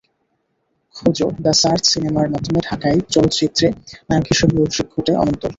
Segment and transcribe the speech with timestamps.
[0.95, 3.67] খোঁজ-দ্য search সিনেমার মাধ্যমে ঢাকাই চলচ্চিত্রে
[4.09, 5.49] নায়ক হিসেবে অভিষেক ঘটে অনন্তর।